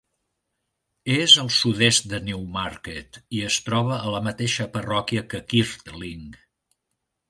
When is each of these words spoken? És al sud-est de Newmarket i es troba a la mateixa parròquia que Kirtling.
És 1.15 1.35
al 1.43 1.51
sud-est 1.57 2.09
de 2.15 2.21
Newmarket 2.31 3.21
i 3.41 3.45
es 3.51 3.61
troba 3.69 4.01
a 4.01 4.17
la 4.19 4.25
mateixa 4.33 4.71
parròquia 4.79 5.29
que 5.33 5.47
Kirtling. 5.55 6.31